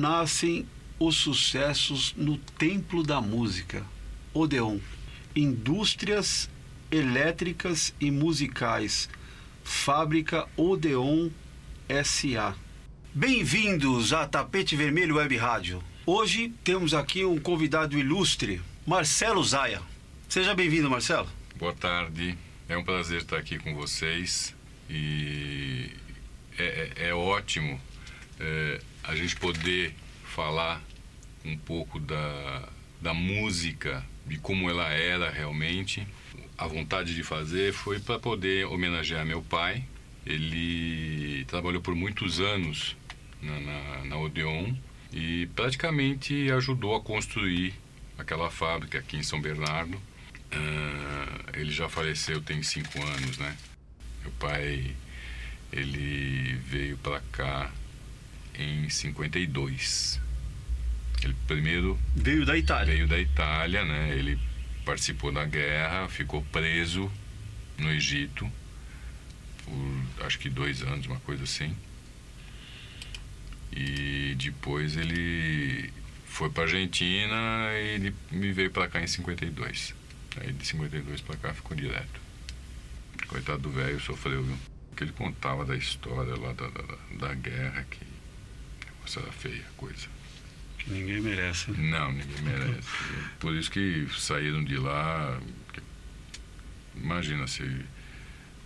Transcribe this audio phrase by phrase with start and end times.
[0.00, 0.66] Nascem
[0.98, 3.84] os sucessos no templo da música?
[4.32, 4.78] Odeon.
[5.36, 6.48] Indústrias
[6.90, 9.10] elétricas e musicais.
[9.62, 11.28] Fábrica Odeon
[12.02, 12.56] SA.
[13.12, 15.84] Bem-vindos a Tapete Vermelho Web Rádio.
[16.06, 19.82] Hoje temos aqui um convidado ilustre, Marcelo Zaia.
[20.30, 21.28] Seja bem-vindo, Marcelo.
[21.58, 22.38] Boa tarde.
[22.70, 24.56] É um prazer estar aqui com vocês
[24.88, 25.90] e
[26.56, 27.78] é, é, é ótimo
[28.40, 30.82] é, a gente poder falar
[31.44, 32.68] um pouco da,
[33.00, 36.06] da música, de como ela era realmente.
[36.56, 39.84] A vontade de fazer foi para poder homenagear meu pai.
[40.26, 42.96] Ele trabalhou por muitos anos
[43.42, 44.74] na, na, na Odeon
[45.12, 47.74] e praticamente ajudou a construir
[48.18, 50.00] aquela fábrica aqui em São Bernardo
[50.52, 53.56] Uh, ele já faleceu tem cinco anos, né?
[54.22, 54.94] Meu pai,
[55.72, 57.70] ele veio para cá
[58.60, 60.20] em 52.
[61.22, 62.94] Ele primeiro veio da Itália.
[62.94, 64.14] Veio da Itália, né?
[64.16, 64.38] Ele
[64.84, 67.10] participou da guerra, ficou preso
[67.78, 68.50] no Egito
[69.64, 71.74] por acho que dois anos, uma coisa assim.
[73.72, 75.92] E depois ele
[76.26, 79.94] foi para Argentina e ele me veio para cá em 52.
[80.40, 82.20] Aí de 52 para cá ficou direto.
[83.28, 84.56] Coitado do velho, sofreu, viu?
[84.88, 88.09] Porque ele contava da história lá da, da, da guerra, que
[89.18, 90.06] era feia a coisa.
[90.78, 91.70] Que ninguém merece.
[91.72, 91.90] Né?
[91.90, 92.88] Não, ninguém merece.
[93.38, 95.38] Por isso que saíram de lá.
[96.96, 97.62] Imagina se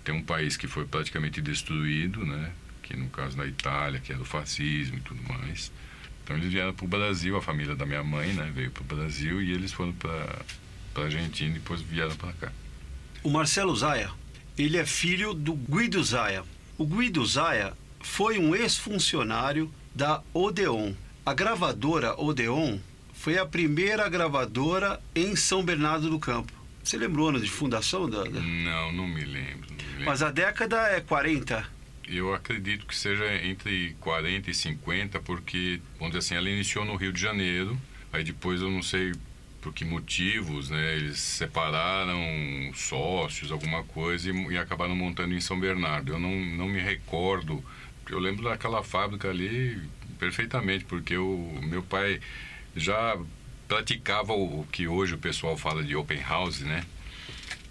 [0.04, 2.52] tem um país que foi praticamente destruído, né?
[2.82, 5.72] Que no caso da Itália, que era o fascismo e tudo mais.
[6.22, 8.50] Então eles vieram para o Brasil, a família da minha mãe, né?
[8.54, 10.44] Veio para o Brasil e eles foram para
[10.94, 12.52] para Argentina e depois vieram para cá.
[13.22, 14.10] O Marcelo Zaia,
[14.56, 16.44] ele é filho do Guido Zaia.
[16.78, 20.92] O Guido Zaia foi um ex-funcionário da Odeon.
[21.24, 22.78] A gravadora Odeon
[23.12, 26.52] foi a primeira gravadora em São Bernardo do Campo.
[26.82, 28.40] Você lembrou ano de fundação da, da...
[28.40, 30.04] Não, não me, lembro, não me lembro.
[30.04, 31.66] Mas a década é 40.
[32.06, 36.96] Eu acredito que seja entre 40 e 50, porque, vamos dizer assim, ela iniciou no
[36.96, 37.78] Rio de Janeiro,
[38.12, 39.12] aí depois eu não sei
[39.62, 40.94] por que motivos, né?
[40.94, 42.20] Eles separaram
[42.74, 46.12] sócios, alguma coisa, e, e, acabaram montando em São Bernardo.
[46.12, 47.64] Eu não, não me recordo,
[48.10, 49.80] eu lembro daquela fábrica ali
[50.18, 52.20] perfeitamente, porque o meu pai
[52.76, 53.18] já
[53.68, 56.84] praticava o, que hoje o pessoal fala de open house, né?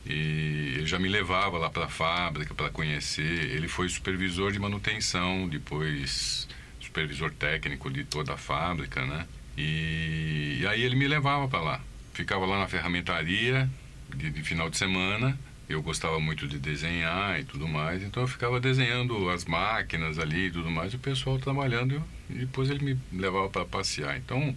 [0.05, 3.51] E ele já me levava lá para a fábrica para conhecer.
[3.51, 6.47] Ele foi supervisor de manutenção, depois
[6.81, 9.25] supervisor técnico de toda a fábrica, né?
[9.57, 11.81] E, e aí ele me levava para lá.
[12.13, 13.69] Ficava lá na ferramentaria
[14.13, 15.37] de, de, final de semana.
[15.67, 20.47] Eu gostava muito de desenhar e tudo mais, então eu ficava desenhando as máquinas ali
[20.47, 24.17] e tudo mais, o pessoal trabalhando, e depois ele me levava para passear.
[24.17, 24.55] Então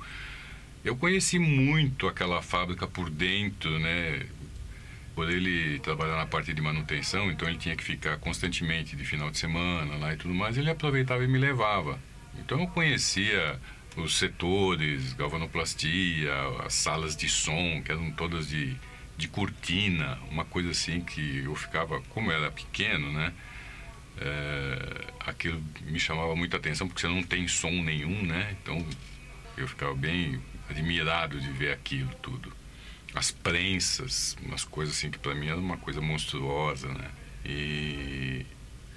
[0.85, 4.27] eu conheci muito aquela fábrica por dentro, né?
[5.15, 9.31] Por ele trabalhar na parte de manutenção, então ele tinha que ficar constantemente de final
[9.31, 11.99] de semana lá e tudo mais, ele aproveitava e me levava.
[12.39, 13.59] Então eu conhecia
[13.97, 16.33] os setores, galvanoplastia,
[16.65, 18.77] as salas de som, que eram todas de,
[19.17, 23.33] de cortina, uma coisa assim que eu ficava, como era pequeno, né?
[24.19, 28.57] É, aquilo me chamava muita atenção porque você não tem som nenhum, né?
[28.63, 28.85] Então
[29.57, 32.53] eu ficava bem admirado de ver aquilo tudo.
[33.15, 37.11] As prensas, umas coisas assim que para mim era uma coisa monstruosa, né?
[37.45, 38.45] E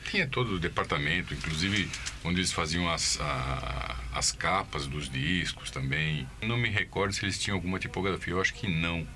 [0.09, 1.89] tinha todo o departamento, inclusive
[2.23, 6.27] onde eles faziam as, a, as capas dos discos também.
[6.41, 9.07] Não me recordo se eles tinham alguma tipografia, eu acho que não.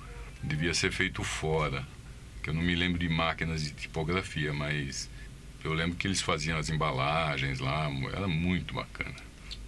[0.44, 1.86] Devia ser feito fora,
[2.42, 5.08] que eu não me lembro de máquinas de tipografia, mas
[5.64, 9.14] eu lembro que eles faziam as embalagens lá, era muito bacana.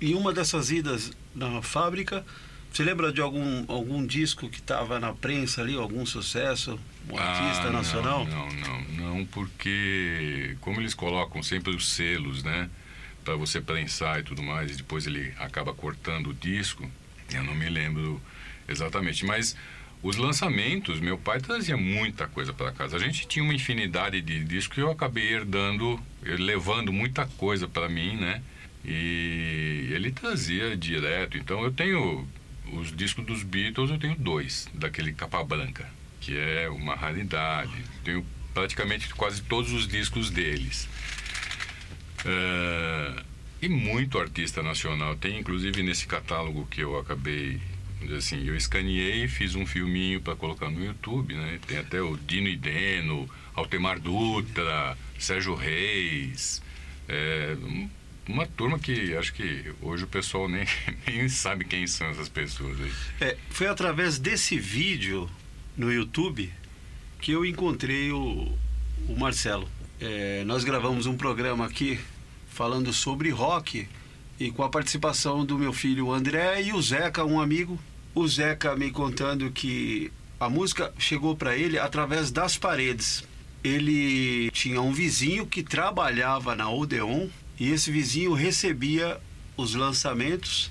[0.00, 2.24] E uma dessas idas na fábrica,
[2.70, 6.78] você lembra de algum, algum disco que estava na prensa ali, algum sucesso?
[7.08, 8.26] Um ah, artista nacional?
[8.26, 12.68] Não, não, não, porque como eles colocam sempre os selos, né?
[13.24, 16.88] Para você prensar e tudo mais, e depois ele acaba cortando o disco,
[17.32, 18.20] eu não me lembro
[18.68, 19.56] exatamente, mas
[20.06, 22.96] os lançamentos, meu pai trazia muita coisa para casa.
[22.96, 27.88] A gente tinha uma infinidade de discos e eu acabei herdando, levando muita coisa para
[27.88, 28.40] mim, né?
[28.84, 31.36] E ele trazia direto.
[31.36, 32.24] Então eu tenho
[32.72, 35.88] os discos dos Beatles eu tenho dois, daquele capa branca,
[36.20, 37.84] que é uma raridade.
[38.04, 38.24] Tenho
[38.54, 40.88] praticamente quase todos os discos deles.
[42.24, 43.24] Uh,
[43.60, 45.16] e muito artista nacional.
[45.16, 47.60] Tem inclusive nesse catálogo que eu acabei
[48.16, 51.58] assim, eu escaneei e fiz um filminho para colocar no YouTube, né?
[51.66, 56.62] Tem até o Dino e Deno, Altemar Dutra, Sérgio Reis,
[57.08, 57.56] é,
[58.28, 60.66] uma turma que acho que hoje o pessoal nem,
[61.06, 62.92] nem sabe quem são essas pessoas aí.
[63.20, 65.30] É, foi através desse vídeo
[65.76, 66.52] no YouTube
[67.20, 68.52] que eu encontrei o,
[69.08, 69.68] o Marcelo.
[70.00, 71.98] É, nós gravamos um programa aqui
[72.48, 73.88] falando sobre rock
[74.38, 77.78] e com a participação do meu filho André e o Zeca, um amigo.
[78.14, 83.24] O Zeca me contando que a música chegou para ele através das paredes.
[83.64, 87.28] Ele tinha um vizinho que trabalhava na Odeon
[87.58, 89.18] e esse vizinho recebia
[89.56, 90.70] os lançamentos.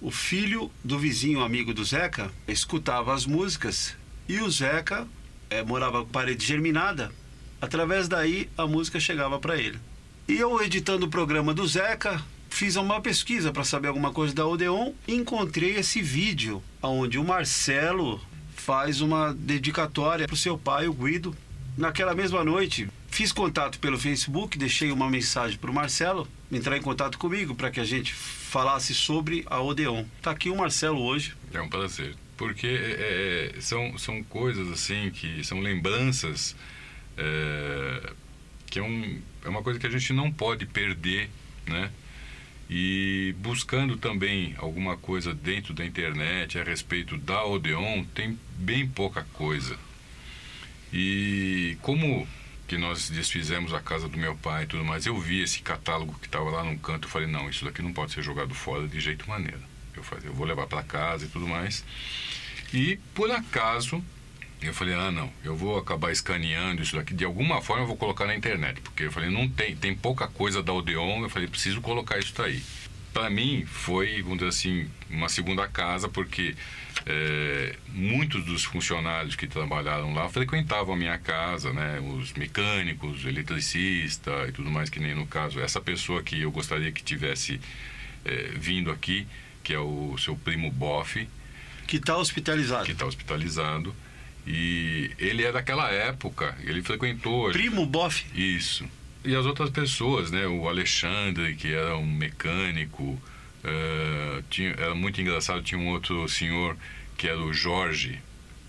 [0.00, 3.94] O filho do vizinho amigo do Zeca escutava as músicas
[4.28, 5.06] e o Zeca
[5.50, 7.12] é, morava com parede germinada.
[7.60, 9.78] Através daí a música chegava para ele.
[10.26, 12.22] E eu editando o programa do Zeca,
[12.52, 17.24] fiz uma pesquisa para saber alguma coisa da Odeon e encontrei esse vídeo onde o
[17.24, 18.20] Marcelo
[18.54, 21.34] faz uma dedicatória para o seu pai, o Guido.
[21.76, 26.82] Naquela mesma noite, fiz contato pelo Facebook, deixei uma mensagem para o Marcelo entrar em
[26.82, 30.04] contato comigo para que a gente falasse sobre a Odeon.
[30.18, 31.34] Está aqui o Marcelo hoje.
[31.52, 32.14] É um prazer.
[32.36, 36.54] Porque é, é, são, são coisas assim que são lembranças
[37.16, 38.12] é,
[38.66, 41.30] que é, um, é uma coisa que a gente não pode perder,
[41.66, 41.90] né?
[42.70, 49.26] E buscando também alguma coisa dentro da internet a respeito da Odeon, tem bem pouca
[49.32, 49.76] coisa.
[50.92, 52.26] E como
[52.66, 56.18] que nós desfizemos a casa do meu pai e tudo mais, eu vi esse catálogo
[56.18, 58.88] que estava lá no canto, eu falei, não, isso daqui não pode ser jogado fora
[58.88, 59.60] de jeito maneira.
[59.94, 61.84] Eu falei, eu vou levar para casa e tudo mais.
[62.72, 64.02] E por acaso,
[64.66, 67.96] eu falei, ah, não, eu vou acabar escaneando isso daqui, de alguma forma eu vou
[67.96, 71.48] colocar na internet, porque eu falei, não tem, tem pouca coisa da Odeon, eu falei,
[71.48, 72.62] preciso colocar isso daí.
[73.12, 76.54] Para mim foi, vamos dizer assim, uma segunda casa, porque
[77.04, 82.00] é, muitos dos funcionários que trabalharam lá frequentavam a minha casa, né?
[82.00, 85.60] Os mecânicos, eletricista e tudo mais, que nem no caso.
[85.60, 87.60] Essa pessoa que eu gostaria que tivesse
[88.24, 89.26] é, vindo aqui,
[89.62, 91.28] que é o seu primo Boff.
[91.86, 92.84] Que está hospitalizado.
[92.84, 93.94] Que está hospitalizado.
[94.46, 97.50] E ele é daquela época, ele frequentou.
[97.52, 98.24] Primo Boff?
[98.34, 98.84] Isso.
[99.24, 100.46] E as outras pessoas, né?
[100.46, 103.20] O Alexandre, que era um mecânico.
[103.64, 106.76] Uh, tinha, era muito engraçado, tinha um outro senhor
[107.16, 108.20] que era o Jorge.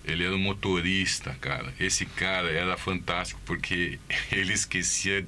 [0.04, 1.72] Ele era um motorista, cara.
[1.80, 3.98] Esse cara era fantástico porque
[4.30, 5.26] ele esquecia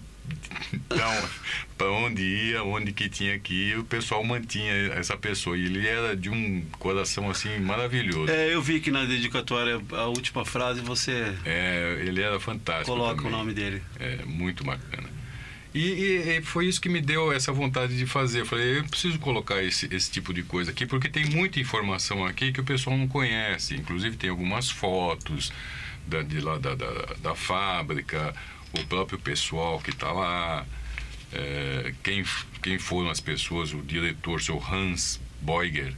[0.72, 1.28] então,
[1.76, 5.56] para onde ia, onde que tinha que ir, o pessoal mantinha essa pessoa.
[5.56, 8.30] E ele era de um coração assim maravilhoso.
[8.30, 11.34] É, eu vi que na dedicatória, a última frase, você.
[11.44, 12.90] É, ele era fantástico.
[12.90, 13.32] Coloca também.
[13.32, 13.82] o nome dele.
[13.98, 15.16] É, muito bacana.
[15.74, 18.40] E, e, e, foi isso que me deu essa vontade de fazer.
[18.40, 22.24] Eu falei, eu preciso colocar esse, esse tipo de coisa aqui, porque tem muita informação
[22.24, 23.74] aqui que o pessoal não conhece.
[23.74, 25.52] Inclusive, tem algumas fotos
[26.06, 26.90] da, de lá da, da,
[27.22, 28.34] da fábrica,
[28.72, 30.66] o próprio pessoal que está lá,
[31.32, 32.24] é, quem,
[32.62, 35.94] quem foram as pessoas, o diretor, seu Hans Beuger,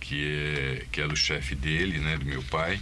[0.00, 2.80] que, é, que era o chefe dele, né, do meu pai,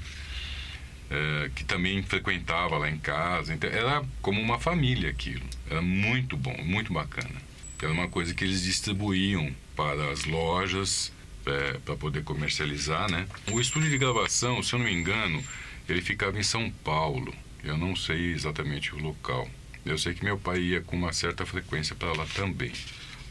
[1.11, 3.55] é, que também frequentava lá em casa.
[3.55, 5.45] Então, era como uma família aquilo.
[5.71, 7.53] Era muito bom, muito bacana.
[7.81, 11.13] Era uma coisa que eles distribuíam para as lojas
[11.45, 13.27] é, para poder comercializar, né?
[13.51, 15.43] O estúdio de gravação, se eu não me engano,
[15.89, 17.35] ele ficava em São Paulo.
[17.63, 19.49] Eu não sei exatamente o local.
[19.85, 22.73] Eu sei que meu pai ia com uma certa frequência para lá também.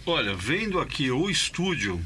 [0.05, 2.03] Olha, vendo aqui o estúdio,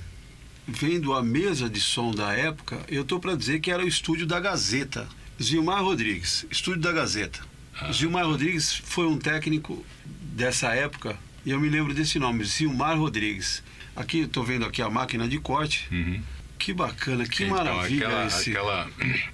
[0.67, 4.25] vendo a mesa de som da época, eu estou para dizer que era o estúdio
[4.25, 5.07] da Gazeta.
[5.41, 7.41] Zilmar Rodrigues, estúdio da Gazeta.
[7.77, 7.91] Ah.
[7.91, 13.63] Zilmar Rodrigues foi um técnico dessa época, e eu me lembro desse nome, Zilmar Rodrigues.
[13.95, 15.87] Aqui, estou vendo aqui a máquina de corte.
[15.91, 16.21] Uhum.
[16.57, 18.51] Que bacana, que então, maravilha aquela, esse.
[18.51, 18.89] Aquela,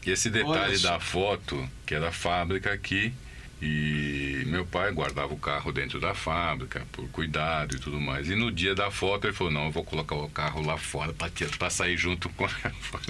[0.06, 3.14] esse detalhe da foto, que era a fábrica aqui,
[3.62, 8.28] e meu pai guardava o carro dentro da fábrica, por cuidado e tudo mais.
[8.28, 11.14] E no dia da foto ele falou, não, eu vou colocar o carro lá fora
[11.14, 12.50] para sair junto com a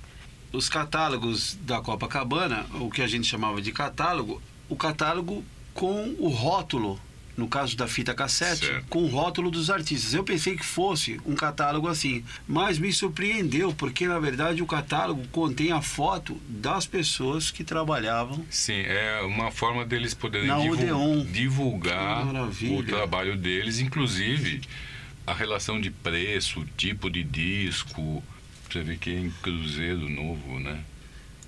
[0.51, 5.43] os catálogos da Copacabana, o que a gente chamava de catálogo, o catálogo
[5.73, 6.99] com o rótulo,
[7.37, 8.85] no caso da fita cassete, Certo.
[8.89, 10.13] com o rótulo dos artistas.
[10.13, 15.25] Eu pensei que fosse um catálogo assim, mas me surpreendeu, porque na verdade o catálogo
[15.29, 18.45] contém a foto das pessoas que trabalhavam.
[18.49, 21.23] Sim, é uma forma deles poderem Na divu- Odeon.
[21.25, 24.61] divulgar o trabalho deles, inclusive
[25.25, 28.21] a relação de preço, tipo de disco.
[28.71, 30.81] Você vê que é em Cruzeiro Novo, né?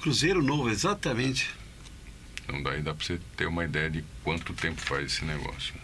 [0.01, 1.49] Cruzeiro Novo, exatamente.
[2.43, 5.73] Então daí dá pra você ter uma ideia de quanto tempo faz esse negócio.
[5.75, 5.81] né?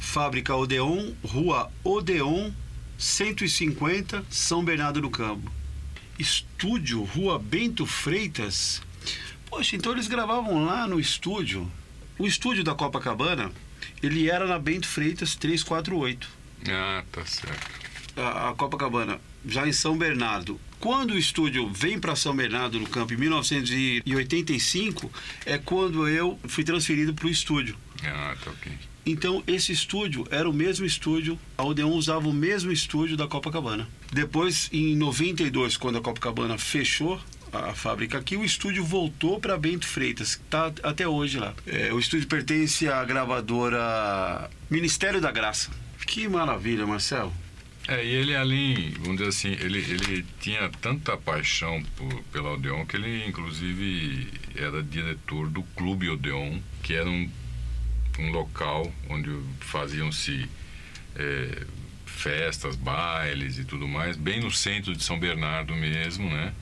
[0.00, 2.50] Fábrica Odeon, Rua Odeon,
[2.98, 5.48] 150, São Bernardo do Campo.
[6.18, 8.82] Estúdio, Rua Bento Freitas.
[9.46, 11.70] Poxa, então eles gravavam lá no estúdio.
[12.18, 13.52] O estúdio da Copacabana,
[14.02, 16.28] ele era na Bento Freitas 348.
[16.68, 17.81] Ah, tá certo.
[18.16, 20.60] A, a Copacabana, já em São Bernardo.
[20.78, 25.10] Quando o estúdio vem para São Bernardo do Campo, em 1985,
[25.46, 27.76] é quando eu fui transferido para o estúdio.
[28.04, 28.72] Ah, tá ok.
[29.04, 33.88] Então, esse estúdio era o mesmo estúdio, a Odeon usava o mesmo estúdio da Copacabana.
[34.12, 37.20] Depois, em 92, quando a Copacabana fechou
[37.52, 41.52] a fábrica aqui, o estúdio voltou para Bento Freitas, que está até hoje lá.
[41.66, 45.70] É, o estúdio pertence à gravadora Ministério da Graça.
[46.06, 47.32] Que maravilha, Marcelo.
[47.88, 52.86] É, e ele além, vamos dizer assim, ele, ele tinha tanta paixão por, pela Odeon
[52.86, 57.28] que ele inclusive era diretor do Clube Odeon, que era um,
[58.20, 60.48] um local onde faziam-se
[61.16, 61.66] é,
[62.06, 66.52] festas, bailes e tudo mais, bem no centro de São Bernardo mesmo, né?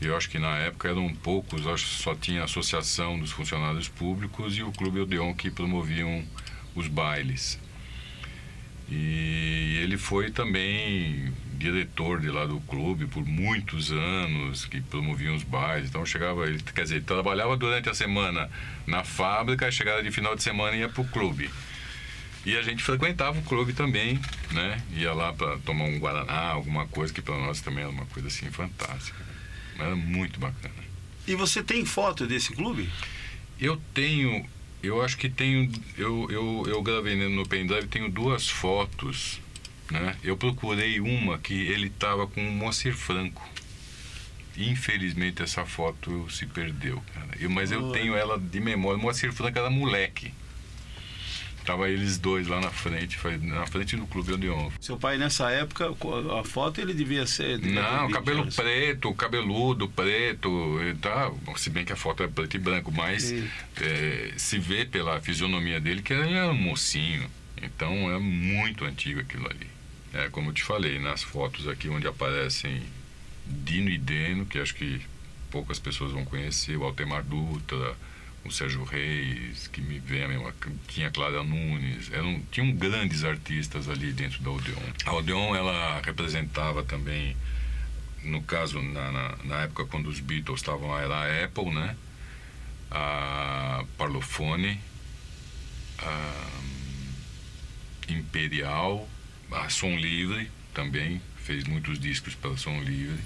[0.00, 3.88] Eu acho que na época eram poucos, acho que só tinha a Associação dos Funcionários
[3.88, 6.24] Públicos e o Clube Odeon que promoviam
[6.74, 7.58] os bailes.
[8.90, 15.42] E ele foi também diretor de lá do clube por muitos anos, que promoviam os
[15.42, 15.88] bailes.
[15.88, 18.48] Então chegava, ele, quer dizer, ele trabalhava durante a semana
[18.86, 21.50] na fábrica, chegava de final de semana e ia pro clube.
[22.46, 24.18] E a gente frequentava o clube também,
[24.52, 24.80] né?
[24.92, 28.28] Ia lá para tomar um guaraná, alguma coisa que para nós também era uma coisa
[28.28, 29.18] assim fantástica.
[29.78, 30.74] Era muito bacana.
[31.26, 32.88] E você tem foto desse clube?
[33.60, 34.48] Eu tenho,
[34.82, 39.40] eu acho que tenho, eu, eu, eu gravei no pendrive, tenho duas fotos,
[39.90, 40.16] né?
[40.22, 43.46] Eu procurei uma que ele estava com o Moacir Franco.
[44.56, 47.28] Infelizmente essa foto se perdeu, cara.
[47.40, 48.98] Eu, mas eu tenho ela de memória.
[48.98, 50.32] O Moacir Franco era moleque.
[51.68, 54.70] Tava eles dois lá na frente, na frente do Clube Odeon.
[54.80, 55.90] Seu pai, nessa época,
[56.40, 57.58] a foto ele devia ser.
[57.58, 58.56] devia Não, 20 cabelo anos.
[58.56, 60.50] preto, cabeludo, preto,
[60.98, 63.34] tá, se bem que a foto é preto e branco, mas
[63.82, 67.28] é, se vê pela fisionomia dele que ele era um mocinho.
[67.62, 69.66] Então é muito antigo aquilo ali.
[70.14, 72.82] É como eu te falei, nas fotos aqui onde aparecem
[73.44, 75.02] Dino e Deno, que acho que
[75.50, 77.94] poucas pessoas vão conhecer, o Altemar Dutra,
[78.44, 80.52] o Sérgio Reis, que me vem a
[80.86, 84.92] tinha Clara Nunes, eram, tinham grandes artistas ali dentro da Odeon.
[85.04, 87.36] A Odeon, ela representava também,
[88.24, 91.96] no caso, na, na, na época quando os Beatles estavam lá, era a Apple, né?
[92.90, 94.80] A Parlophone,
[95.98, 96.60] a
[98.08, 99.08] Imperial,
[99.50, 103.18] a Som Livre também, fez muitos discos pela Som Livre.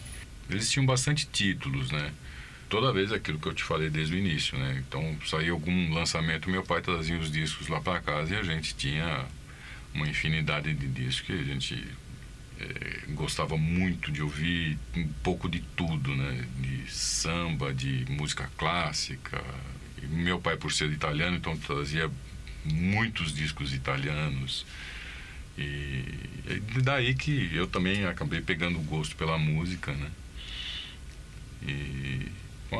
[0.51, 2.13] Eles tinham bastante títulos, né?
[2.73, 4.83] Toda vez aquilo que eu te falei desde o início, né?
[4.89, 8.75] Então, saía algum lançamento, meu pai trazia os discos lá para casa e a gente
[8.75, 9.27] tinha
[9.93, 11.87] uma infinidade de discos que a gente
[12.59, 16.47] eh, gostava muito de ouvir um pouco de tudo, né?
[16.61, 19.45] De samba, de música clássica.
[20.03, 22.11] E meu pai, por ser italiano, então trazia
[22.65, 24.65] muitos discos italianos.
[25.59, 26.05] E
[26.49, 30.11] é daí que eu também acabei pegando gosto pela música, né?
[31.67, 32.12] E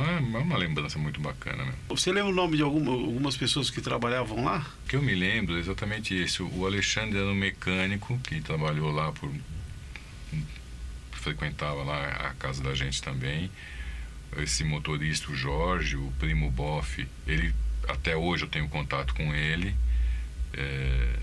[0.01, 1.79] é uma lembrança muito bacana mesmo.
[1.89, 4.67] Você lembra o nome de alguma, algumas pessoas que trabalhavam lá?
[4.85, 6.47] O que eu me lembro é exatamente isso.
[6.55, 9.31] O Alexandre era um mecânico que trabalhou lá por.
[11.13, 13.51] frequentava lá a casa da gente também.
[14.39, 17.55] Esse motorista, o Jorge, o primo Boff, ele
[17.87, 19.75] até hoje eu tenho contato com ele.
[20.55, 21.17] É,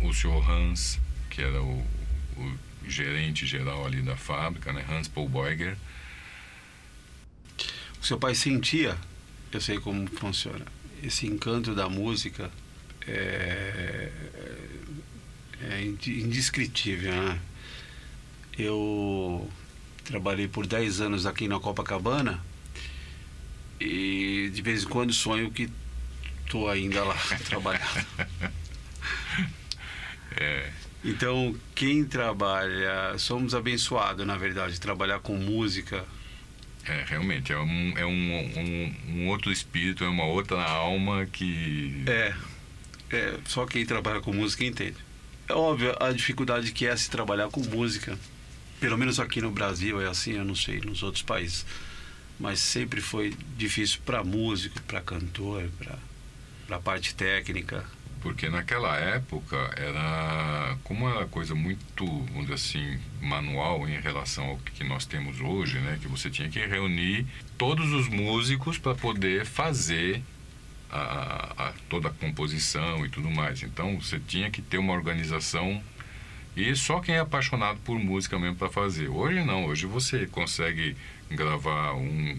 [0.00, 0.98] o senhor Hans,
[1.30, 1.86] que era o,
[2.36, 4.84] o gerente geral ali da fábrica, né?
[4.90, 5.76] Hans Paul Beuger.
[8.02, 8.98] Seu pai sentia,
[9.52, 10.66] eu sei como funciona,
[11.02, 12.50] esse encanto da música
[13.06, 14.10] é,
[15.60, 17.40] é indescritível, né?
[18.58, 19.50] Eu
[20.04, 22.40] trabalhei por 10 anos aqui na Copacabana
[23.80, 25.70] e de vez em quando sonho que
[26.48, 27.16] tô ainda lá
[27.46, 28.06] trabalhando.
[30.34, 30.72] É,
[31.04, 36.04] Então, quem trabalha, somos abençoados, na verdade, trabalhar com música.
[36.86, 42.02] É realmente, é, um, é um, um, um outro espírito, é uma outra alma que.
[42.06, 42.34] É,
[43.10, 44.96] é, só quem trabalha com música entende.
[45.48, 48.18] É óbvio a dificuldade que é se trabalhar com música.
[48.80, 51.64] Pelo menos aqui no Brasil é assim, eu não sei nos outros países.
[52.38, 57.84] Mas sempre foi difícil para músico, para cantor, para a parte técnica.
[58.22, 64.58] Porque naquela época era como era coisa muito, vamos dizer assim, manual em relação ao
[64.58, 65.98] que nós temos hoje, né?
[66.00, 67.26] Que você tinha que reunir
[67.58, 70.22] todos os músicos para poder fazer
[70.90, 73.62] a, a- toda a composição e tudo mais.
[73.62, 75.82] Então você tinha que ter uma organização
[76.56, 79.08] e só quem é apaixonado por música mesmo para fazer.
[79.08, 80.94] Hoje não, hoje você consegue
[81.30, 82.38] gravar um,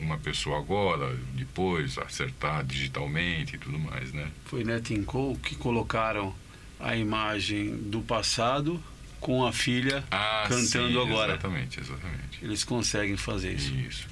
[0.00, 4.30] uma pessoa agora, depois acertar digitalmente e tudo mais, né?
[4.46, 4.64] Foi
[5.04, 6.34] Cole que colocaram
[6.80, 8.82] a imagem do passado
[9.20, 11.32] com a filha Ah, cantando sim, agora.
[11.32, 12.38] Exatamente, exatamente.
[12.42, 13.74] Eles conseguem fazer isso.
[13.74, 14.06] Isso.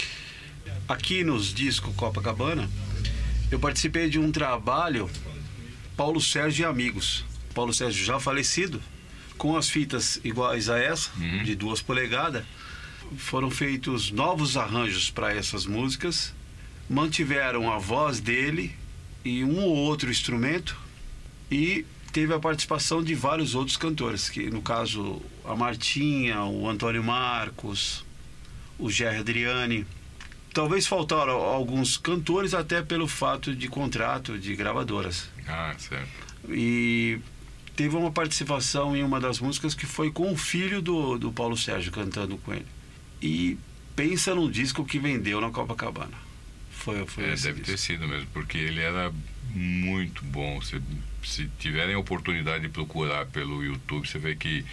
[0.88, 2.68] Aqui nos discos Copacabana,
[3.50, 5.10] eu participei de um trabalho
[5.96, 7.24] Paulo Sérgio e Amigos.
[7.54, 8.80] Paulo Sérgio já falecido,
[9.36, 11.42] com as fitas iguais a essa, Uhum.
[11.42, 12.44] de duas polegadas.
[13.16, 16.34] Foram feitos novos arranjos para essas músicas,
[16.88, 18.74] mantiveram a voz dele
[19.24, 20.76] e um ou outro instrumento
[21.50, 27.02] e teve a participação de vários outros cantores, que no caso a Martinha, o Antônio
[27.02, 28.04] Marcos,
[28.78, 29.86] o Gerry Adriani.
[30.52, 35.30] Talvez faltaram alguns cantores até pelo fato de contrato de gravadoras.
[35.48, 36.10] Ah, certo.
[36.50, 37.18] E
[37.74, 41.56] teve uma participação em uma das músicas que foi com o filho do, do Paulo
[41.56, 42.66] Sérgio cantando com ele.
[43.22, 43.56] E
[43.94, 46.16] pensa num disco que vendeu na Copacabana.
[46.72, 47.64] Foi, foi É, deve disco.
[47.66, 49.12] ter sido mesmo, porque ele era
[49.50, 50.60] muito bom.
[50.60, 50.80] Se,
[51.22, 54.64] se tiverem a oportunidade de procurar pelo YouTube, você vê que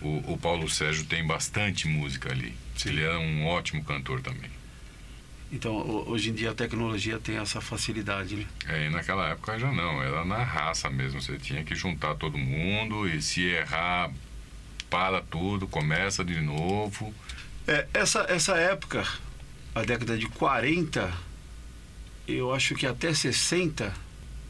[0.00, 2.54] o, o Paulo Sérgio tem bastante música ali.
[2.76, 2.90] Sim.
[2.90, 4.50] Ele era um ótimo cantor também.
[5.52, 8.46] Então, ho- hoje em dia a tecnologia tem essa facilidade, né?
[8.68, 11.20] É, e naquela época já não, era na raça mesmo.
[11.20, 14.12] Você tinha que juntar todo mundo e se errar,
[14.88, 17.12] para tudo, começa de novo.
[17.66, 19.06] É, essa, essa época,
[19.74, 21.12] a década de 40,
[22.26, 23.92] eu acho que até 60,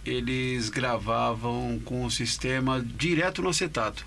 [0.04, 4.06] eles gravavam com o sistema direto no acetato.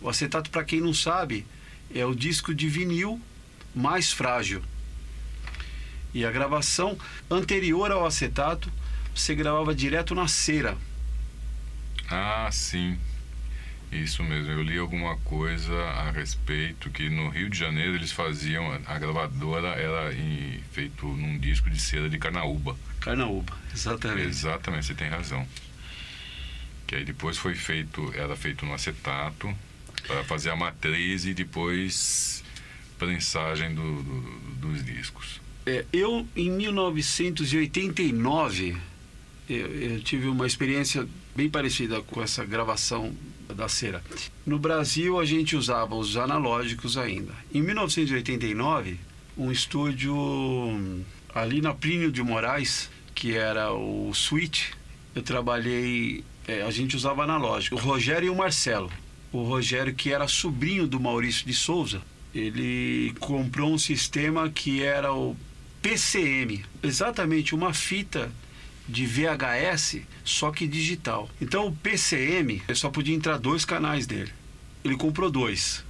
[0.00, 1.46] O acetato, para quem não sabe,
[1.94, 3.20] é o disco de vinil
[3.74, 4.62] mais frágil.
[6.12, 6.96] E a gravação
[7.30, 8.70] anterior ao acetato,
[9.14, 10.76] você gravava direto na cera.
[12.08, 12.98] Ah, sim.
[13.94, 14.50] Isso mesmo.
[14.50, 19.68] Eu li alguma coisa a respeito que no Rio de Janeiro eles faziam a gravadora
[19.68, 22.76] era em- feito num disco de cera de carnaúba.
[23.00, 24.26] Carnaúba, exatamente.
[24.28, 25.46] Exatamente, você tem razão.
[26.86, 29.54] Que aí depois foi feito, era feito no acetato
[30.06, 32.42] para fazer a matriz e depois
[32.98, 35.40] prensagem do- do- dos discos.
[35.66, 38.76] É, eu, em 1989,
[39.48, 43.12] eu, eu tive uma experiência bem parecida com essa gravação
[43.54, 44.02] da cera.
[44.46, 47.32] No Brasil, a gente usava os analógicos ainda.
[47.52, 48.98] Em 1989,
[49.36, 50.16] um estúdio
[51.34, 54.70] ali na Plínio de Moraes, que era o Switch,
[55.14, 57.76] eu trabalhei, é, a gente usava analógico.
[57.76, 58.90] O Rogério e o Marcelo.
[59.32, 62.00] O Rogério, que era sobrinho do Maurício de Souza,
[62.34, 65.36] ele comprou um sistema que era o
[65.82, 68.32] PCM, exatamente uma fita
[68.88, 71.28] de VHS, só que digital.
[71.40, 74.32] Então o PCM, só podia entrar dois canais dele.
[74.84, 75.84] Ele comprou dois.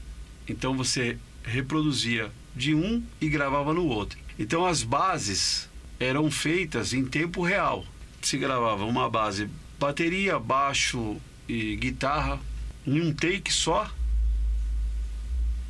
[0.48, 4.18] Então você reproduzia de um e gravava no outro.
[4.38, 7.84] Então as bases eram feitas em tempo real.
[8.22, 11.16] Se gravava uma base bateria, baixo
[11.48, 12.40] e guitarra
[12.86, 13.90] em um take só.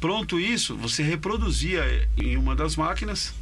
[0.01, 3.33] Pronto isso, você reproduzia em uma das máquinas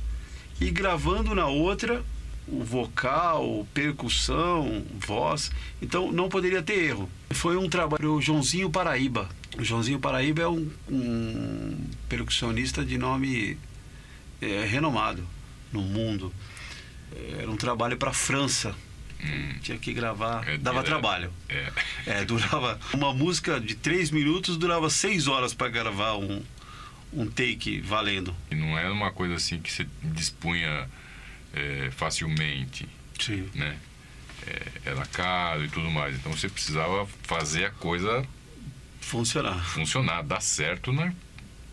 [0.61, 2.05] e gravando na outra
[2.49, 5.51] o vocal, percussão, voz.
[5.81, 7.09] Então não poderia ter erro.
[7.31, 9.29] Foi um trabalho o Joãozinho Paraíba.
[9.59, 11.79] O Joãozinho Paraíba é um, um
[12.09, 13.57] percussionista de nome
[14.41, 15.27] é, renomado
[15.73, 16.33] no mundo.
[17.39, 18.75] Era um trabalho para a França.
[19.23, 20.87] Hum, Tinha que gravar, É dava direto.
[20.87, 21.31] trabalho.
[21.49, 21.73] é.
[22.07, 26.43] É, durava uma música de três minutos durava seis horas para gravar um,
[27.13, 28.35] um take valendo.
[28.51, 30.89] E não era uma coisa assim que você dispunha
[31.55, 32.89] é, facilmente,
[33.21, 33.49] Sim.
[33.55, 33.79] né?
[34.47, 36.15] É, era caro e tudo mais.
[36.17, 38.27] Então você precisava fazer a coisa
[39.01, 39.65] Funcionar.
[39.67, 41.15] funcionar, dar certo né?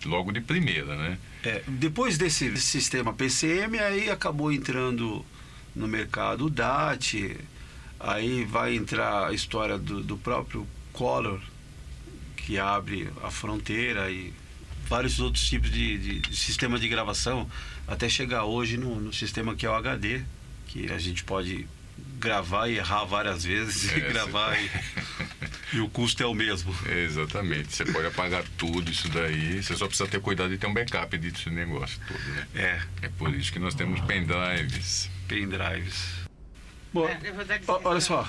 [0.06, 1.18] logo de primeira, né?
[1.44, 5.26] É, depois desse sistema PCM, aí acabou entrando
[5.76, 7.38] no mercado o DAT,
[8.00, 11.42] Aí vai entrar a história do, do próprio Collor,
[12.38, 14.34] que abre a fronteira e
[14.89, 17.49] vários outros tipos de, de, de sistema de gravação,
[17.88, 20.21] até chegar hoje no, no, sistema que é o HD,
[20.67, 21.67] que a gente pode
[22.17, 24.69] gravar e errar várias vezes é, e gravar e,
[25.73, 26.75] e, o custo é o mesmo.
[26.88, 27.73] exatamente.
[27.73, 31.15] Você pode apagar tudo isso daí, você só precisa ter cuidado de ter um backup
[31.17, 32.47] desse negócio todo, né?
[32.56, 32.82] É.
[33.04, 35.10] É por isso que nós temos pendrives.
[35.28, 36.19] Pendrives.
[36.91, 37.19] Bom, é,
[37.84, 38.28] olha só,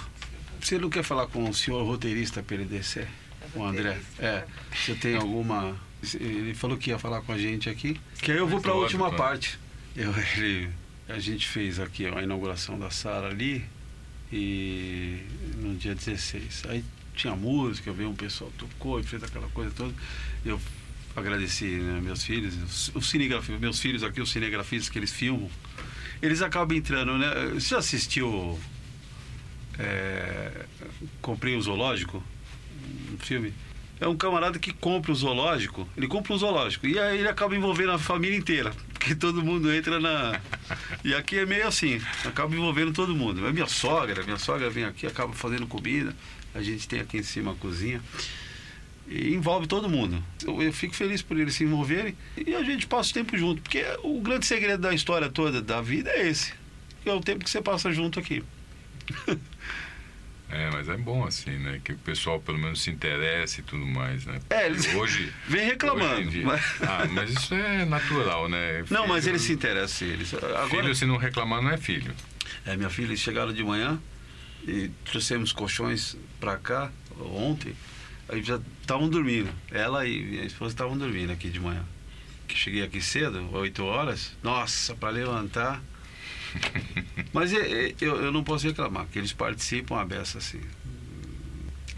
[0.61, 3.07] você não quer falar com o senhor roteirista PLDC?
[3.55, 3.99] O André?
[4.19, 4.45] É.
[4.75, 5.75] Você tem alguma.
[6.15, 8.01] Ele falou que ia falar com a gente aqui.
[8.21, 9.59] Que aí eu vou para a última parte.
[9.97, 10.69] Eu, ele,
[11.09, 13.65] a gente fez aqui a inauguração da Sara ali
[14.33, 15.23] e
[15.57, 16.65] no dia 16.
[16.69, 16.85] Aí
[17.15, 19.95] tinha música, veio um pessoal tocou e fez aquela coisa toda.
[20.45, 20.61] Eu
[21.15, 25.51] agradeci né, meus filhos, os cinegrafistas, meus filhos aqui, os cinegrafistas que eles filmam
[26.23, 27.29] eles acabam entrando, né?
[27.55, 28.59] Você já assistiu.
[29.79, 30.67] É,
[31.23, 32.23] comprei o zoológico?
[33.13, 33.55] Um filme?
[34.01, 37.55] É um camarada que compra o zoológico, ele compra um zoológico, e aí ele acaba
[37.55, 40.41] envolvendo a família inteira, porque todo mundo entra na.
[41.05, 43.47] E aqui é meio assim, acaba envolvendo todo mundo.
[43.47, 46.17] É minha sogra, minha sogra vem aqui, acaba fazendo comida,
[46.55, 48.01] a gente tem aqui em cima a cozinha
[49.07, 50.23] e envolve todo mundo.
[50.47, 53.61] Eu, eu, fico feliz por eles se envolverem e a gente passa o tempo junto,
[53.61, 56.55] porque o grande segredo da história toda da vida é esse.
[57.05, 58.43] É o tempo que você passa junto aqui.
[60.53, 61.81] É, mas é bom assim, né?
[61.83, 64.41] Que o pessoal pelo menos se interesse e tudo mais, né?
[64.51, 66.21] É, eles hoje vem reclamando.
[66.21, 66.61] Hoje dia, mas...
[66.83, 68.83] Ah, mas isso é natural, né?
[68.85, 70.35] Filho, não, mas eles se interessam, eles.
[70.35, 70.69] Agora...
[70.69, 72.13] Filho, se não reclamar, não é filho.
[72.67, 74.01] É, minha filha, eles chegaram de manhã
[74.67, 77.75] e trouxemos colchões para cá ontem.
[78.29, 79.51] Aí já estavam dormindo.
[79.71, 81.85] Ela e minha esposa estavam dormindo aqui de manhã.
[82.47, 84.37] Que cheguei aqui cedo, 8 horas.
[84.43, 85.81] Nossa, para levantar.
[87.33, 87.63] Mas eu,
[88.01, 90.61] eu, eu, não posso reclamar, que eles participam a beça assim.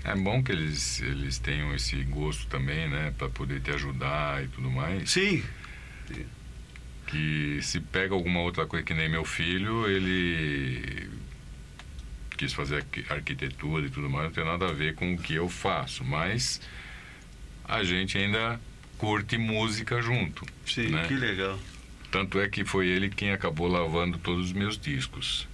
[0.05, 3.15] É bom que eles, eles tenham esse gosto também, né?
[3.17, 5.11] Para poder te ajudar e tudo mais.
[5.11, 5.43] Sim.
[7.07, 11.09] Que se pega alguma outra coisa que nem meu filho, ele
[12.37, 15.49] quis fazer arquitetura e tudo mais, não tem nada a ver com o que eu
[15.49, 16.61] faço, mas
[17.65, 18.61] a gente ainda
[18.99, 20.45] curte música junto.
[20.67, 21.05] Sim, né?
[21.07, 21.59] que legal.
[22.13, 25.49] Tanto é que foi ele quem acabou lavando todos os meus discos.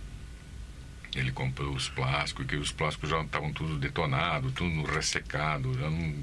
[1.14, 5.72] Ele comprou os plásticos, que os plásticos já estavam tudo detonado, tudo ressecado.
[5.78, 6.14] Já não...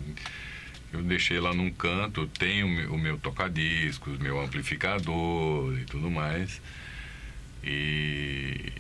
[0.91, 6.61] Eu deixei lá num canto, tenho o meu tocadiscos, meu amplificador e tudo mais.
[7.63, 8.73] E,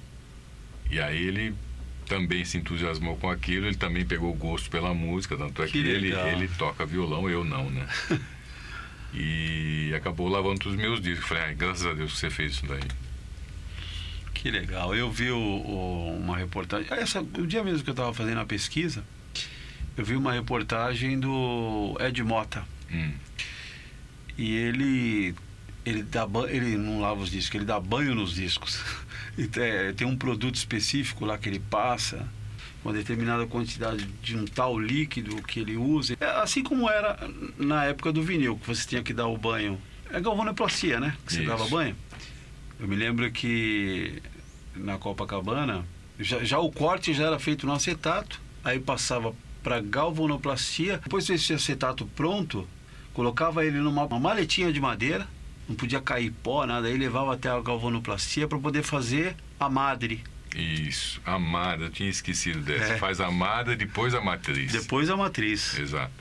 [0.91, 1.55] e aí ele
[2.05, 5.77] também se entusiasmou com aquilo, ele também pegou gosto pela música, tanto é que, que
[5.79, 7.87] ele, ele toca violão, eu não, né?
[9.15, 11.27] e acabou lavando os meus discos.
[11.27, 12.83] Falei, ah, graças a Deus que você fez isso daí.
[14.33, 14.93] Que legal.
[14.93, 16.87] Eu vi o, o, uma reportagem.
[16.91, 19.03] Essa, o dia mesmo que eu estava fazendo a pesquisa,
[19.97, 22.63] eu vi uma reportagem do Ed Mota.
[22.91, 23.13] Hum.
[24.37, 25.35] E ele
[25.85, 28.81] ele dá ele não lava os discos, ele dá banho nos discos.
[29.57, 32.25] É, tem um produto específico lá que ele passa,
[32.85, 36.15] uma determinada quantidade de um tal líquido que ele usa.
[36.19, 37.17] É assim como era
[37.57, 39.81] na época do vinil, que você tinha que dar o banho.
[40.11, 41.17] É galvanoplastia, né?
[41.25, 41.47] Que você Isso.
[41.47, 41.95] dava banho.
[42.79, 44.21] Eu me lembro que
[44.75, 45.83] na Copacabana,
[46.19, 50.99] já, já o corte já era feito no acetato, aí passava para galvanoplastia.
[51.03, 52.67] Depois desse acetato pronto,
[53.15, 55.27] colocava ele numa maletinha de madeira,
[55.67, 56.87] não podia cair pó, nada.
[56.87, 60.23] Aí levava até a galvanoplastia para poder fazer a madre.
[60.55, 62.93] Isso, a madre, eu tinha esquecido dessa.
[62.93, 62.97] É.
[62.97, 64.71] Faz a madre, depois a matriz.
[64.71, 65.77] Depois a matriz.
[65.77, 66.13] Exato.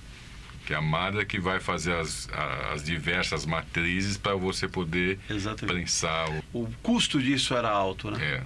[0.67, 2.29] Que é a madre que vai fazer as,
[2.73, 5.73] as diversas matrizes para você poder Exatamente.
[5.73, 6.29] prensar.
[6.53, 6.63] O...
[6.63, 8.19] o custo disso era alto, né?
[8.25, 8.43] É.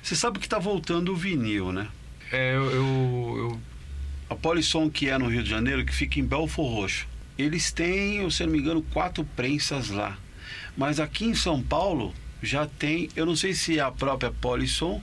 [0.00, 1.88] Você sabe que está voltando o vinil, né?
[2.30, 3.60] É, eu, eu, eu...
[4.30, 8.28] A Polisson, que é no Rio de Janeiro, que fica em Belfor Roxo, eles têm,
[8.30, 10.16] se não me engano, quatro prensas lá.
[10.76, 15.02] Mas aqui em São Paulo já tem, eu não sei se é a própria Polisson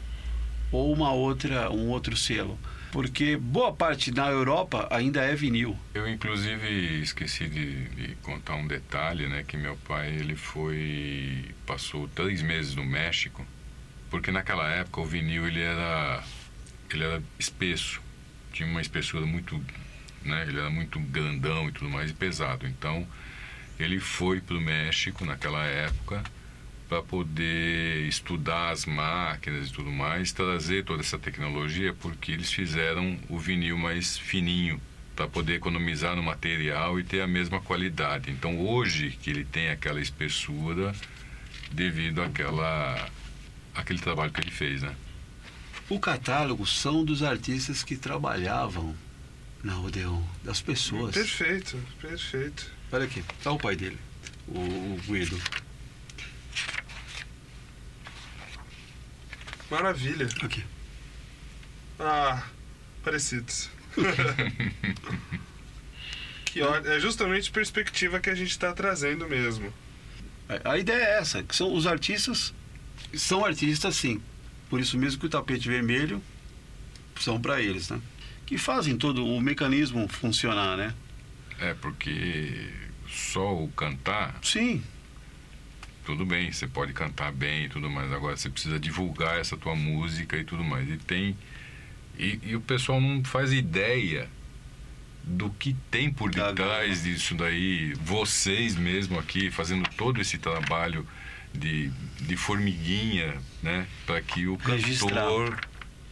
[0.71, 2.57] ou uma outra, um outro selo.
[2.91, 5.77] Porque boa parte na Europa ainda é vinil.
[5.93, 9.43] Eu inclusive esqueci de, de, contar um detalhe, né?
[9.47, 13.45] Que meu pai ele foi passou três meses no México,
[14.09, 16.23] porque naquela época o vinil ele era
[16.91, 18.01] ele era espesso,
[18.51, 19.63] tinha uma espessura muito,
[20.23, 20.45] né?
[20.47, 22.65] Ele era muito grandão e tudo mais e pesado.
[22.65, 23.07] Então
[23.79, 26.23] ele foi para o México naquela época
[26.89, 33.15] para poder estudar as máquinas e tudo mais, trazer toda essa tecnologia, porque eles fizeram
[33.29, 34.81] o vinil mais fininho
[35.15, 38.31] para poder economizar no material e ter a mesma qualidade.
[38.31, 40.95] Então hoje que ele tem aquela espessura
[41.71, 43.07] devido àquela
[43.75, 44.95] aquele trabalho que ele fez, né?
[45.87, 48.95] O catálogo são dos artistas que trabalhavam
[49.63, 51.13] na Odeon, das pessoas.
[51.13, 52.71] Perfeito, perfeito.
[52.91, 53.97] Olha aqui, tá o pai dele,
[54.47, 55.39] o, o Guido.
[59.69, 60.27] Maravilha.
[60.41, 60.63] Aqui.
[61.99, 62.43] Ah,
[63.03, 63.69] parecidos.
[66.45, 69.71] que ó- é justamente a perspectiva que a gente está trazendo mesmo.
[70.47, 72.53] A- A ideia é essa, que são os artistas,
[73.13, 74.21] são artistas sim.
[74.69, 76.21] Por isso mesmo que o tapete vermelho
[77.19, 77.99] são para eles, né?
[78.45, 80.93] Que fazem todo o mecanismo funcionar, né?
[81.59, 82.69] É, porque
[83.09, 84.81] só o cantar, Sim,
[86.09, 88.11] tudo bem, você pode cantar bem e tudo mais.
[88.11, 90.89] Agora você precisa divulgar essa tua música e tudo mais.
[90.89, 91.37] E tem.
[92.17, 94.27] E, e o pessoal não faz ideia
[95.23, 97.93] do que tem por detrás disso daí.
[97.93, 101.05] Vocês mesmo aqui fazendo todo esse trabalho
[101.53, 103.85] de, de formiguinha, né?
[104.07, 105.13] Para que o Registrar.
[105.13, 105.59] cantor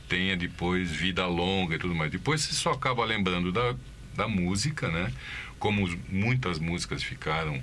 [0.07, 2.12] tenha depois vida longa e tudo mais.
[2.12, 3.75] Depois você só acaba lembrando da,
[4.15, 5.12] da música, né?
[5.57, 7.60] Como muitas músicas ficaram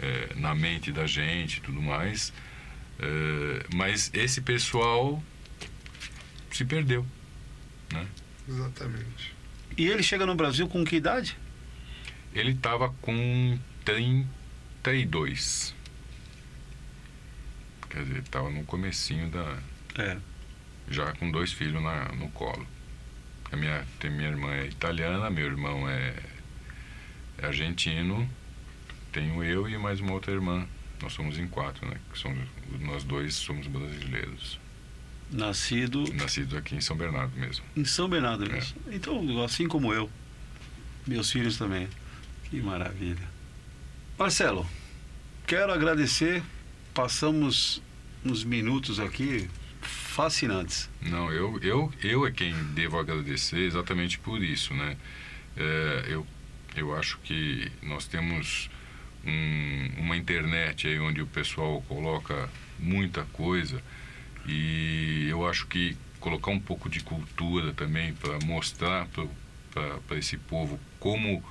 [0.00, 2.32] eh, na mente da gente e tudo mais.
[2.98, 5.22] Eh, mas esse pessoal
[6.50, 7.06] se perdeu,
[7.92, 8.06] né?
[8.48, 9.34] Exatamente.
[9.76, 11.36] E ele chega no Brasil com que idade?
[12.34, 15.74] Ele estava com 32.
[17.88, 19.58] Quer dizer, estava no comecinho da...
[19.96, 20.16] É.
[20.88, 22.66] já com dois filhos na, no colo.
[23.50, 26.14] A minha, tem, minha irmã é italiana, meu irmão é,
[27.38, 28.28] é argentino,
[29.18, 30.64] tenho eu e mais uma outra irmã.
[31.02, 31.96] Nós somos em quatro, né?
[32.12, 32.38] Que somos,
[32.80, 34.60] nós dois somos brasileiros.
[35.30, 37.64] Nascido Nascidos aqui em São Bernardo mesmo.
[37.76, 38.76] em São Bernardo mesmo.
[38.90, 40.08] Então, assim como eu.
[41.06, 41.88] Meus filhos também.
[42.44, 43.28] Que maravilha.
[44.16, 44.66] Marcelo,
[45.46, 46.42] quero agradecer.
[46.94, 47.82] Passamos
[48.24, 49.48] uns minutos aqui
[49.80, 50.88] fascinantes.
[51.02, 54.96] Não, eu, eu, eu é quem devo agradecer exatamente por isso, né?
[55.56, 56.26] É, eu,
[56.76, 58.70] eu acho que nós temos
[59.26, 63.82] um- uma internet aí onde o pessoal coloca muita coisa
[64.46, 69.06] e eu acho que colocar um pouco de cultura também para mostrar
[70.06, 71.42] para esse povo como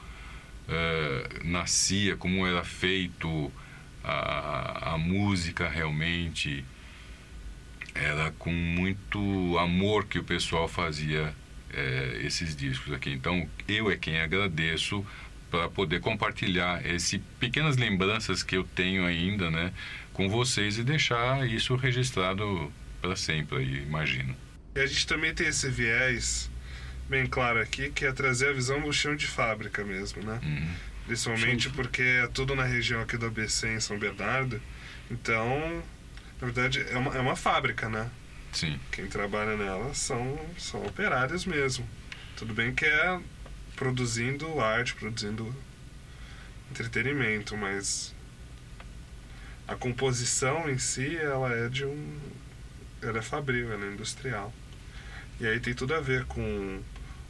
[0.69, 3.51] é, nascia, como era feito
[4.03, 6.63] a, a música realmente
[7.93, 11.33] era com muito amor que o pessoal fazia
[11.73, 13.11] eh, esses discos aqui.
[13.11, 15.05] Então, eu é quem agradeço
[15.49, 19.71] para poder compartilhar essas pequenas lembranças que eu tenho ainda, né,
[20.13, 24.35] com vocês e deixar isso registrado para sempre, aí, imagino.
[24.75, 26.49] E a gente também tem esse viés
[27.09, 30.39] bem claro aqui, que é trazer a visão do chão de fábrica mesmo, né?
[30.43, 30.67] Uhum.
[31.05, 34.61] Principalmente porque é tudo na região aqui do ABC, em São Bernardo.
[35.09, 35.81] Então,
[36.41, 38.09] na verdade, é uma, é uma fábrica, né?
[38.51, 41.87] Sim, Quem trabalha nela são, são operários mesmo.
[42.35, 43.19] Tudo bem que é
[43.77, 45.55] produzindo arte, produzindo
[46.69, 48.13] entretenimento, mas
[49.65, 52.19] a composição em si, ela é de um...
[53.01, 54.51] Ela é fabril, ela é industrial.
[55.39, 56.81] E aí tem tudo a ver com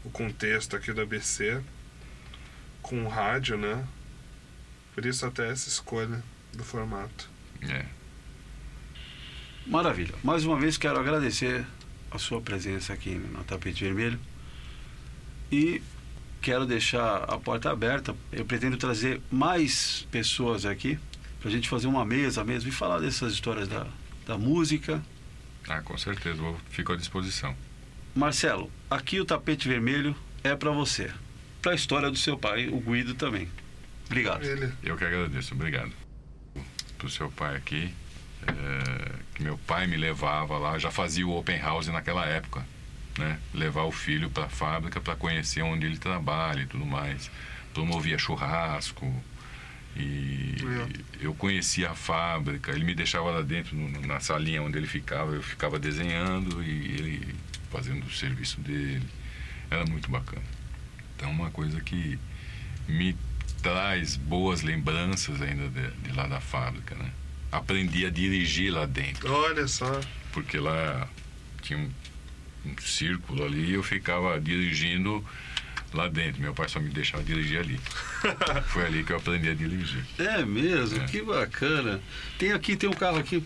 [0.05, 1.61] o contexto aqui do ABC,
[2.81, 3.85] com o rádio, né?
[4.95, 7.29] Por isso até essa escolha do formato.
[7.61, 7.85] é.
[9.67, 10.15] Maravilha.
[10.23, 11.65] Mais uma vez quero agradecer
[12.09, 14.17] a sua presença aqui no Tapete Vermelho.
[15.51, 15.81] E
[16.41, 18.15] quero deixar a porta aberta.
[18.31, 20.99] Eu pretendo trazer mais pessoas aqui
[21.39, 23.87] para a gente fazer uma mesa mesmo e falar dessas histórias da,
[24.25, 25.01] da música.
[25.67, 27.55] Ah, com certeza, vou, fico à disposição.
[28.15, 31.11] Marcelo, aqui o tapete vermelho é para você.
[31.61, 33.49] Para a história do seu pai, o Guido também.
[34.05, 34.43] Obrigado.
[34.43, 35.91] Ele, Eu que agradeço, obrigado.
[36.97, 37.93] Pro seu pai aqui,
[38.47, 42.65] é, que meu pai me levava lá, já fazia o open house naquela época,
[43.17, 43.39] né?
[43.53, 47.29] Levar o filho para a fábrica para conhecer onde ele trabalha e tudo mais.
[47.73, 49.05] Promovia churrasco
[49.95, 50.55] e
[51.19, 52.71] eu conhecia a fábrica.
[52.71, 53.75] Ele me deixava lá dentro
[54.05, 57.35] na salinha onde ele ficava, eu ficava desenhando e ele
[57.71, 59.05] fazendo o serviço dele.
[59.69, 60.45] Era muito bacana.
[61.15, 62.19] Então, uma coisa que
[62.87, 63.15] me
[63.61, 67.11] traz boas lembranças ainda de, de lá da fábrica, né?
[67.51, 69.99] Aprendi a dirigir lá dentro, olha só,
[70.31, 71.07] porque lá
[71.61, 71.89] tinha um,
[72.65, 75.23] um círculo ali e eu ficava dirigindo
[75.93, 76.41] lá dentro.
[76.41, 77.79] Meu pai só me deixava dirigir ali.
[78.67, 80.03] Foi ali que eu aprendi a dirigir.
[80.17, 81.05] É mesmo, É.
[81.05, 82.01] que bacana.
[82.37, 83.43] Tem aqui, tem um carro aqui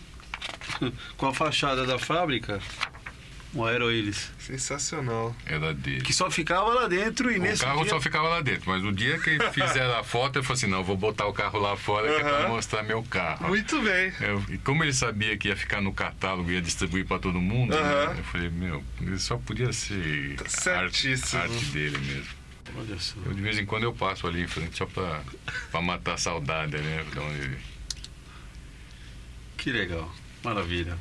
[1.16, 2.60] com a fachada da fábrica.
[3.54, 4.30] Um Aeroílis.
[4.38, 5.36] Sensacional.
[5.44, 6.00] Era dele.
[6.00, 7.90] Que só ficava lá dentro e O nesse carro dia...
[7.90, 10.82] só ficava lá dentro, mas o dia que fizeram a foto, eu falei assim, não,
[10.82, 13.48] vou botar o carro lá fora que é pra mostrar meu carro.
[13.48, 14.10] Muito bem.
[14.20, 17.38] Eu- e como ele sabia que ia ficar no catálogo e ia distribuir para todo
[17.40, 22.42] mundo, né, eu falei, meu, ele só podia ser Tá arte, arte dele mesmo.
[22.74, 23.16] Olha só.
[23.26, 25.20] Eu, de vez em quando eu passo ali em frente só pra,
[25.70, 27.04] pra matar a saudade, né?
[27.12, 27.58] de onde ele-
[29.58, 30.10] Que legal.
[30.42, 30.96] Maravilha.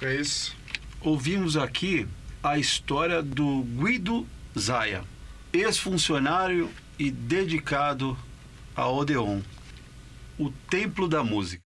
[0.00, 0.55] É isso.
[1.06, 2.04] Ouvimos aqui
[2.42, 4.26] a história do Guido
[4.58, 5.04] Zaya,
[5.52, 8.18] ex-funcionário e dedicado
[8.74, 9.40] a Odeon,
[10.36, 11.65] o templo da música.